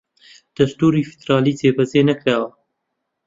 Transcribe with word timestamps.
دەستووری 0.55 1.07
فیدڕاڵی 1.09 1.57
جێبەجێ 1.59 2.01
نەکراوە 2.09 2.49